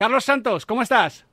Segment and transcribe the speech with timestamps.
[0.00, 1.26] Carlos Santos, ¿cómo estás?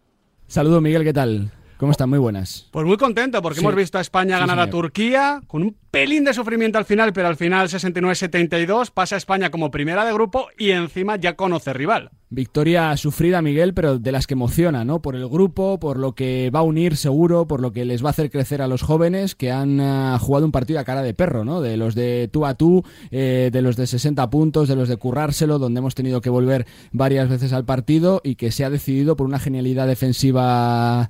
[0.47, 1.51] Saludos, Miguel, ¿qué tal?
[1.77, 2.09] ¿Cómo están?
[2.09, 2.67] Muy buenas.
[2.71, 3.65] Pues muy contento porque Sí.
[3.65, 4.69] hemos visto a España Sí, ganar a.
[4.69, 9.49] Turquía con un pelín de sufrimiento al final, pero al final 69-72 pasa a España
[9.49, 12.11] como primera de grupo y encima ya conoce rival.
[12.29, 15.01] Victoria sufrida, Miguel, pero de las que emociona, ¿no?
[15.01, 18.07] Por el grupo, por lo que va a unir seguro, por lo que les va
[18.07, 21.13] a hacer crecer a los jóvenes que han ah, jugado un partido a cara de
[21.13, 21.61] perro, ¿no?
[21.61, 24.97] De los de tú a tú, eh, de los de 60 puntos, de los de
[24.97, 29.15] currárselo, donde hemos tenido que volver varias veces al partido y que se ha decidido
[29.15, 31.09] por una genialidad defensiva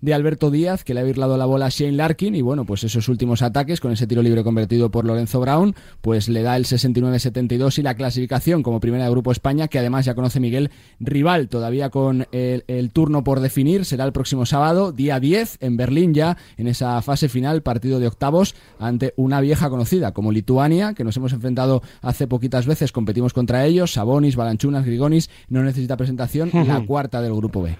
[0.00, 2.84] de Alberto Díaz, que le ha birlado la bola a Shane Larkin y bueno, pues
[2.84, 6.64] esos últimos ataques con ese tiro libre convertido por Lorenzo Brown, pues le da el
[6.64, 11.48] 69-72 y la clasificación como primera de Grupo España, que además ya conoce Miguel, rival
[11.48, 16.14] todavía con el, el turno por definir, será el próximo sábado, día 10, en Berlín
[16.14, 21.04] ya, en esa fase final, partido de octavos, ante una vieja conocida como Lituania, que
[21.04, 26.50] nos hemos enfrentado hace poquitas veces, competimos contra ellos, Sabonis, Balanchunas, Grigonis, no necesita presentación,
[26.52, 27.76] la cuarta del Grupo B.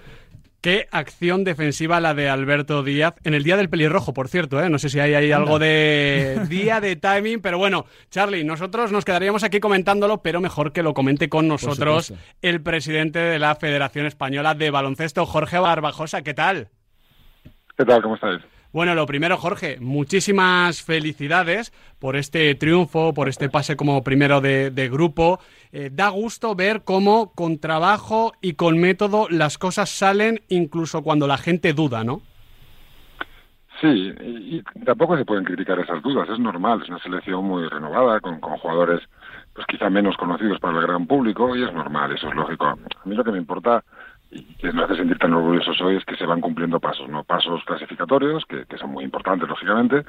[0.61, 4.69] Qué acción defensiva la de Alberto Díaz en el día del pelirrojo, por cierto, ¿eh?
[4.69, 9.05] No sé si hay ahí algo de día de timing, pero bueno, Charlie, nosotros nos
[9.05, 14.07] quedaríamos aquí comentándolo, pero mejor que lo comente con nosotros el presidente de la Federación
[14.07, 16.23] Española de Baloncesto, Jorge Barbajosa.
[16.23, 16.69] ¿Qué tal?
[17.77, 18.01] ¿Qué tal?
[18.01, 18.41] ¿Cómo estáis?
[18.73, 24.89] Bueno, lo primero, Jorge, muchísimas felicidades por este triunfo, por este pase como primero de,
[24.91, 25.39] grupo.
[25.71, 31.27] Eh, da gusto ver cómo con trabajo y con método las cosas salen incluso cuando
[31.27, 32.21] la gente duda, ¿no?
[33.79, 38.19] Sí, y tampoco se pueden criticar esas dudas, es normal, es una selección muy renovada,
[38.19, 39.01] con, con jugadores
[39.53, 42.65] pues quizá menos conocidos para el gran público, y es normal, eso es lógico.
[42.65, 43.83] A mí lo que me importa
[44.31, 47.23] y que me hace sentir tan orgullosos hoy es que se van cumpliendo pasos, ¿no?
[47.23, 50.03] Pasos clasificatorios, que, que son muy importantes, lógicamente,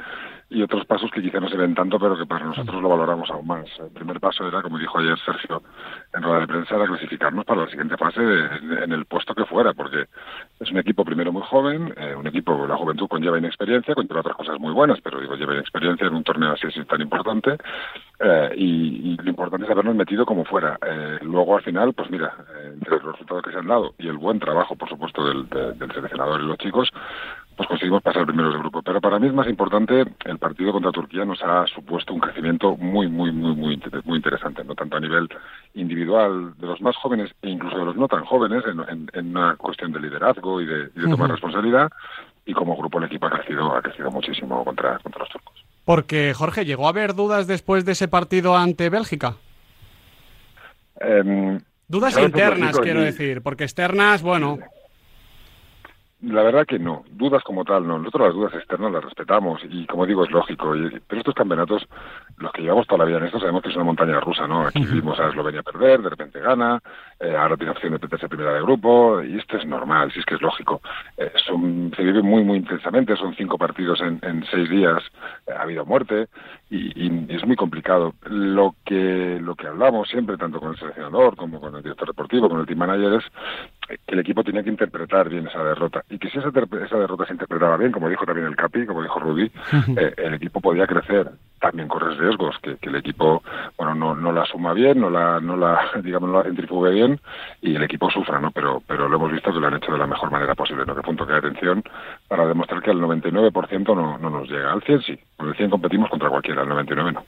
[0.51, 3.29] y otros pasos que quizá no se ven tanto, pero que para nosotros lo valoramos
[3.31, 3.67] aún más.
[3.79, 5.63] El primer paso era, como dijo ayer Sergio
[6.15, 9.45] en rueda de prensa, era clasificarnos para la siguiente fase de- en el puesto que
[9.45, 10.07] fuera, porque
[10.59, 14.37] es un equipo primero muy joven, eh, un equipo, la juventud conlleva inexperiencia, conlleva otras
[14.37, 17.59] cosas muy buenas, pero digo, lleva inexperiencia en un torneo así, así tan importante,
[18.21, 20.79] eh, y, y lo importante es habernos metido como fuera.
[20.87, 24.09] Eh, luego, al final, pues mira, eh, entre los resultados que se han dado y
[24.09, 26.91] el buen trabajo, por supuesto, del, de- del seleccionador y los chicos,
[27.59, 28.83] pues conseguimos pasar primeros de grupo.
[28.83, 32.77] Pero para mí es más importante, el partido contra Turquía nos ha supuesto un crecimiento
[32.77, 35.29] muy, muy, muy, muy, muy interesante, no tanto a nivel
[35.75, 39.37] individual de los más jóvenes e incluso de los no tan jóvenes, en, en- en
[39.37, 41.91] una cuestión de liderazgo y de, y de tomar responsabilidad,
[42.47, 45.65] y como grupo el equipo ha crecido, ha crecido muchísimo contra, contra los turcos.
[45.85, 49.35] Porque, Jorge, ¿llegó a haber dudas después de ese partido ante Bélgica?
[51.01, 54.59] Em, Dudas internas, quiero y- decir, porque externas, bueno,
[56.21, 57.97] La verdad que no, dudas como tal no.
[57.99, 60.75] Nosotros las dudas externas las respetamos y como digo es lógico.
[60.75, 61.87] Y- pero estos campeonatos,
[62.39, 64.67] los que llevamos toda la vida en esto, sabemos que es una montaña rusa, ¿no?
[64.67, 66.81] Aquí vimos a Eslovenia perder, de repente gana,
[67.21, 70.27] eh, ahora tiene opción de meterse primera de grupo y esto es normal, sí es
[70.27, 70.81] que es lógico.
[71.17, 75.01] Eh, son, se vive muy, muy intensamente, son cinco partidos en, en seis días,
[75.47, 76.27] eh, ha habido muerte
[76.71, 78.15] y, y es muy complicado.
[78.25, 82.49] Lo que, lo que hablamos siempre, tanto con el seleccionador como con el director deportivo,
[82.49, 86.19] con el team manager, es que el equipo tenía que interpretar bien esa derrota y
[86.19, 89.19] que si esa, esa derrota se interpretaba bien, como dijo también el Capi, como dijo
[89.19, 89.51] Rudy,
[89.97, 91.31] eh, el equipo podía crecer.
[91.61, 93.43] También corres riesgos, que, que el equipo
[93.77, 97.19] bueno no, no la suma bien, no la, no la digamos no la centrifugue bien
[97.63, 98.53] y el equipo sufra, ¿no?
[98.53, 100.95] Pero, pero lo hemos visto que lo han hecho de la mejor manera posible, ¿no?
[100.95, 101.83] Que punto que hay atención
[102.29, 104.73] para demostrar que al 99% no, no nos llega.
[104.73, 107.25] Al 100 sí, con el 100 competimos contra cualquiera, al 99 no.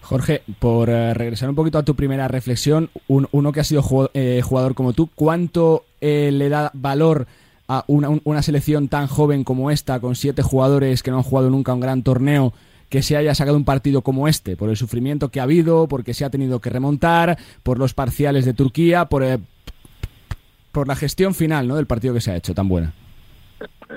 [0.00, 3.82] Jorge, por eh, regresar un poquito a tu primera reflexión, un- uno que ha sido
[3.82, 7.26] ju- eh, jugador como tú, ¿cuánto eh, le da valor
[7.68, 11.22] a una, un- una selección tan joven como esta, con siete jugadores que no han
[11.22, 12.52] jugado nunca un gran torneo,
[12.88, 16.12] que se haya sacado un partido como este, por el sufrimiento que ha habido, porque
[16.14, 19.38] se ha tenido que remontar, por los parciales de Turquía, por, eh,
[20.72, 21.76] por la gestión final ¿no?
[21.76, 22.92] del partido que se ha hecho tan buena?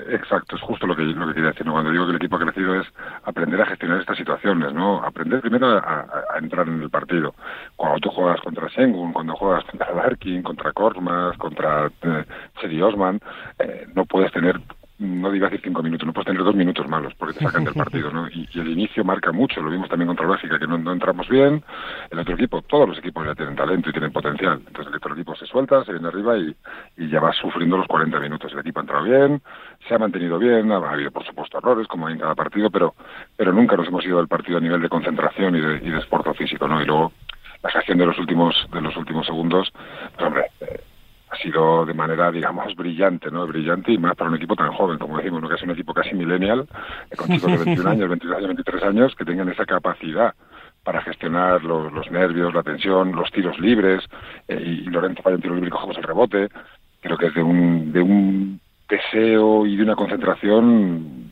[0.09, 1.65] Exacto, es justo lo que, lo que quería decir.
[1.65, 1.73] ¿no?
[1.73, 2.87] Cuando digo que el equipo ha crecido es
[3.23, 5.01] aprender a gestionar estas situaciones, ¿no?
[5.03, 6.05] Aprender primero a,
[6.37, 7.33] entrar en el partido.
[7.75, 12.25] Cuando tú juegas contra Sengun, cuando juegas contra Larkin, contra Korkmaz, contra eh,
[12.59, 13.19] Seri Osman,
[13.59, 14.59] eh, no puedes tener
[14.97, 17.74] no digo decir cinco minutos, no puedes tener dos minutos malos porque te sacan del
[17.75, 18.30] partido, ¿no?
[18.30, 21.27] Y, y el inicio marca mucho, lo vimos también contra Bélgica, que no, no entramos
[21.27, 21.63] bien,
[22.09, 25.13] el otro equipo, todos los equipos ya tienen talento y tienen potencial, entonces el otro
[25.13, 26.56] equipo se suelta, se viene arriba y,
[26.97, 29.42] y ya va sufriendo los 40 minutos, el equipo ha entrado bien,
[29.88, 32.69] se ha mantenido bien, ha, ha habido por supuesto errores, como hay en cada partido,
[32.69, 32.95] pero,
[33.36, 36.00] pero nunca nos hemos ido del partido a nivel de concentración y de, y de
[36.00, 36.81] esfuerzo físico, ¿no?
[36.81, 37.12] Y luego
[37.63, 39.71] la gestión de los últimos, de los últimos segundos,
[40.15, 40.80] pues hombre, eh,
[41.35, 43.45] ha sido de manera, digamos, brillante, ¿no?
[43.47, 45.49] Brillante y más para un equipo tan joven, como decimos, ¿no?
[45.49, 46.67] Que es un equipo casi millennial,
[47.15, 50.33] con chicos de 21 años, 22 años, 23 años, que tengan esa capacidad
[50.83, 54.03] para gestionar los, los nervios, la tensión, los tiros libres,
[54.47, 56.49] eh, y, Lorenzo falla un tiro libre y cogemos el rebote,
[57.01, 61.31] creo que es de un, de un deseo y de una concentración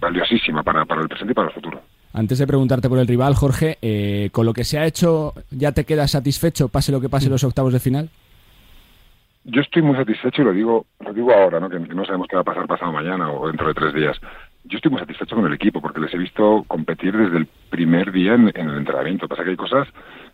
[0.00, 1.80] valiosísima para, para el presente y para el futuro.
[2.14, 5.72] Antes de preguntarte por el rival, Jorge, eh, ¿con lo que se ha hecho ya
[5.72, 8.08] te quedas satisfecho, pase lo que pase los octavos de final?
[9.44, 11.68] Yo estoy muy satisfecho y lo digo, lo digo ahora, ¿no?
[11.68, 14.18] Que, no sabemos qué va a pasar pasado mañana o dentro de tres días.
[14.64, 18.10] Yo estoy muy satisfecho con el equipo porque les he visto competir desde el primer
[18.10, 19.28] día en, el entrenamiento.
[19.28, 19.86] Pasa que hay cosas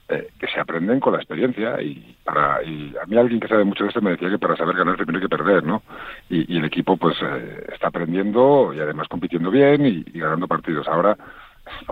[0.09, 3.65] eh, que se aprenden con la experiencia y para y a mí alguien que sabe
[3.65, 5.83] mucho de esto me decía que para saber ganar primero hay que perder, ¿no?
[6.29, 10.87] Y, el equipo pues eh, está aprendiendo y además compitiendo bien y, y ganando partidos.
[10.87, 11.17] Ahora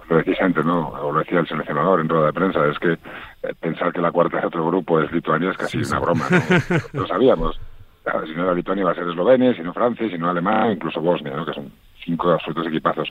[0.08, 0.88] lo decís antes, ¿no?
[0.88, 4.12] O lo decía el seleccionador en rueda de prensa, es que eh, pensar que la
[4.12, 6.38] cuarta de otro grupo es Lituania es casi una broma, ¿no?
[7.00, 7.60] lo sabíamos.
[8.26, 11.00] si no era Lituania iba a ser Eslovenia, si no Francia, si no Alemania, incluso
[11.00, 11.44] Bosnia, ¿no?
[11.44, 11.70] Que son
[12.04, 13.08] cinco absolutos equipazos.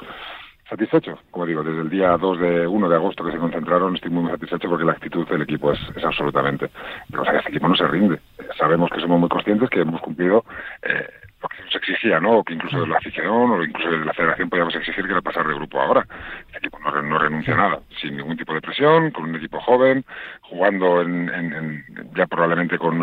[0.69, 4.11] Satisfecho, como digo, desde el día 2 de 1 de agosto que se concentraron, estoy
[4.11, 6.69] muy, satisfecho porque la actitud del equipo es, es absolutamente.
[7.09, 8.19] Pero o sea, este equipo no se rinde.
[8.57, 10.43] Sabemos que somos muy conscientes que hemos cumplido
[10.83, 11.07] eh,
[11.41, 12.39] lo que nos exigía, ¿no?
[12.39, 15.21] O que incluso de la afición o incluso de la federación podíamos exigir que era
[15.21, 16.05] pasar de grupo ahora.
[16.49, 20.03] El equipo no, renuncia a nada, sin ningún tipo de presión, con un equipo joven,
[20.41, 21.85] jugando en, en,
[22.15, 22.97] ya probablemente con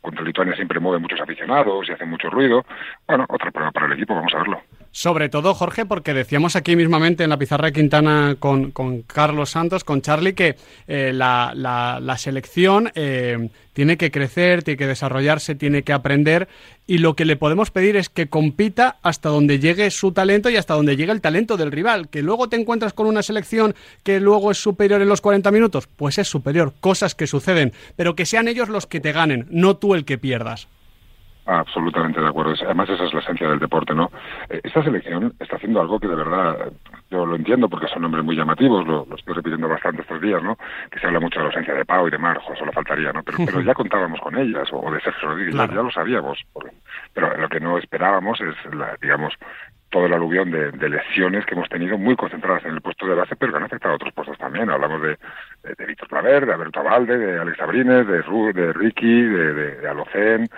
[0.00, 2.64] contra Lituania siempre mueve muchos aficionados y hace mucho ruido.
[3.06, 4.62] Bueno, otra prueba para el equipo, vamos a verlo.
[4.92, 9.50] Sobre todo, Jorge, porque decíamos aquí mismamente en la pizarra de Quintana con, con Carlos
[9.50, 10.56] Santos, con Charlie, que
[10.88, 16.48] eh, la, la, la, selección eh, tiene que crecer, tiene que desarrollarse, tiene que aprender
[16.88, 20.56] y lo que le podemos pedir es que compita hasta donde llegue su talento y
[20.56, 22.08] hasta donde llegue el talento del rival.
[22.08, 25.86] Que luego te encuentras con una selección que luego es superior en los 40 minutos,
[25.86, 29.76] pues es superior, cosas que suceden, pero que sean ellos los que te ganen, no
[29.76, 30.66] tú el que pierdas.
[31.46, 32.54] Absolutamente de acuerdo.
[32.64, 34.10] Además, esa es la esencia del deporte, ¿no?
[34.48, 36.72] Eh, esta selección está haciendo algo que de verdad
[37.10, 40.56] yo lo entiendo porque son nombres muy llamativos, lo, estoy repitiendo bastante estos días, ¿no?
[40.90, 43.22] Que se habla mucho de la ausencia de Pau y de Marjo, solo faltaría, ¿no?
[43.22, 46.38] Pero, pero ya contábamos con ellas, o de Sergio Rodríguez, ya, lo sabíamos.
[47.14, 49.34] Pero lo que no esperábamos es, la, digamos,
[49.90, 53.34] todo el aluvión de, lesiones que hemos tenido muy concentradas en el puesto de base,
[53.34, 54.70] pero que han afectado a otros puestos también.
[54.70, 55.18] Hablamos de,
[55.76, 59.88] de, Víctor Claver, de Alberto Abalde, de Alex Abrines, de, Ru, de Ricky, de, de,
[59.88, 60.48] Alocen,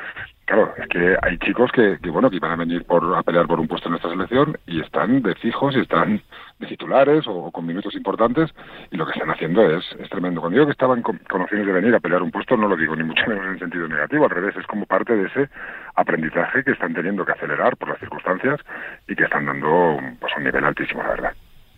[0.53, 3.47] Claro, es que hay chicos que, que, bueno que van a venir por a pelear
[3.47, 6.21] por un puesto en esta selección y están de fijos y están
[6.59, 8.51] de titulares o, con minutos importantes
[8.91, 10.43] y lo que están haciendo es, tremendo.
[10.43, 12.77] Cuando digo que estaban con, con, opciones de venir a pelear un puesto no lo
[12.77, 15.49] digo ni mucho menos en sentido negativo, al revés, es como parte de ese
[15.95, 18.61] aprendizaje que están teniendo que acelerar por las circunstancias
[19.09, 21.33] y que están dando pues un nivel altísimo, la verdad.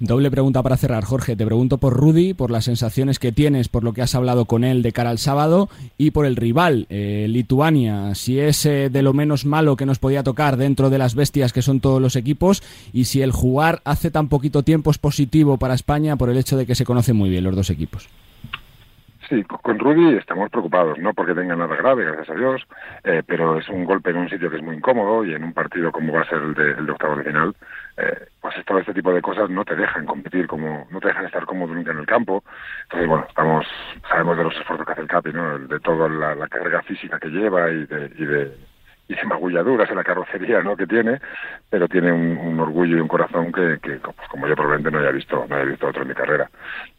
[0.05, 1.35] Doble pregunta para cerrar, Jorge.
[1.35, 4.63] Te pregunto por Rudy, por las sensaciones que tienes, por lo que has hablado con
[4.63, 8.15] él de cara al sábado y por el rival, eh, Lituania.
[8.15, 11.55] Si es eh, de lo menos malo que nos podía tocar dentro de las bestias
[11.55, 12.63] que son todos los equipos
[12.93, 16.59] y si el jugar hace tan poquito tiempo es positivo para España por el hecho
[16.59, 18.07] de que se conocen muy bien los dos equipos.
[19.29, 22.63] Sí, con Rudy estamos preocupados, no porque tenga nada grave, gracias a Dios,
[23.05, 25.55] eh, pero es un golpe en un sitio que es muy incómodo y en un
[25.55, 27.55] partido como va a ser el de, octavo de final,
[27.97, 31.25] eh, pues todo este tipo de cosas no te dejan competir, como no te dejan
[31.25, 32.45] estar cómodo nunca en el campo.
[32.83, 33.67] Entonces, bueno, estamos
[34.09, 35.59] sabemos de los esfuerzos que hace el Capi, ¿no?
[35.59, 38.55] De toda la, carga física que lleva y de, y de
[39.07, 40.77] y de magulladuras en la carrocería ¿no?
[40.77, 41.21] que tiene,
[41.69, 45.11] pero tiene un, orgullo y un corazón que, que pues, como yo probablemente no haya
[45.11, 46.49] visto no haya visto otro en mi carrera.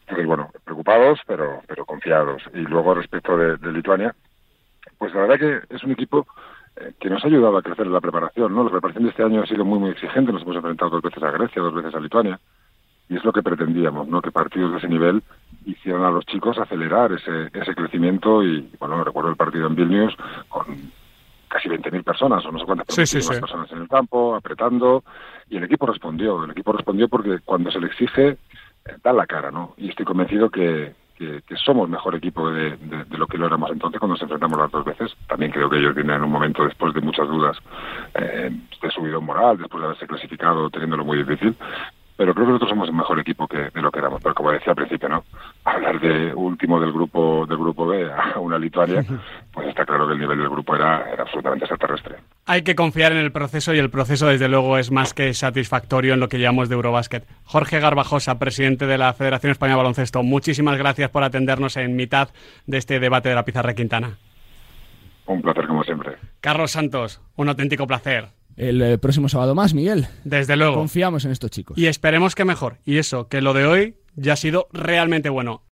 [0.08, 2.44] Entonces, bueno, preocupados, pero pero confiados.
[2.54, 4.14] Y luego respecto de, Lituania,
[4.98, 6.28] pues la verdad que es un equipo
[6.76, 8.64] eh, que nos ha ayudado a crecer en la preparación, ¿no?
[8.64, 11.24] La preparación de este año ha sido muy, muy exigente, nos hemos enfrentado dos veces
[11.24, 12.40] a Grecia, dos veces a Lituania,
[13.10, 14.22] y es lo que pretendíamos, ¿no?
[14.22, 15.24] Que partidos de ese nivel
[15.66, 20.16] hicieran a los chicos acelerar ese, ese crecimiento y, bueno, recuerdo el partido en Vilnius
[20.50, 20.66] con
[21.48, 25.04] casi 20.000 personas o no sé cuántas personas en el campo, apretando,
[25.50, 26.44] y el equipo respondió.
[26.44, 28.38] El equipo respondió porque cuando se le exige,
[29.04, 29.74] da la cara, ¿no?
[29.78, 30.94] Y estoy convencido que,
[31.64, 32.78] somos mejor equipo de,
[33.12, 35.16] lo que lo éramos entonces cuando nos enfrentamos las dos veces.
[35.28, 37.58] También creo que ellos vienen en un momento después de muchas dudas
[38.16, 38.52] eh,
[38.82, 41.56] de subido moral, después de haberse clasificado, teniéndolo muy difícil
[42.18, 44.22] pero creo que nosotros somos el mejor equipo que de lo que éramos.
[44.22, 45.24] Pero como decía al principio, ¿no?
[45.64, 49.04] Hablar de último del grupo del grupo B a una Lituania,
[49.54, 52.16] pues está claro que el nivel del grupo era, era absolutamente extraterrestre.
[52.46, 56.14] Hay que confiar en el proceso y el proceso, desde luego, es más que satisfactorio
[56.14, 57.26] en lo que llamamos de Eurobásquet.
[57.44, 62.30] Jorge Garbajosa, presidente de la Federación Española de Baloncesto, muchísimas gracias por atendernos en mitad
[62.66, 64.18] de este debate de la Pizarra Quintana.
[65.26, 66.18] Un placer, como siempre.
[66.40, 70.08] Carlos Santos, un auténtico placer el eh, próximo sábado más, Miguel.
[70.24, 70.76] Desde luego.
[70.76, 71.78] Confiamos en estos chicos.
[71.78, 72.78] Y esperemos que mejor.
[72.86, 75.66] Y eso, que lo de hoy ya ha sido realmente bueno.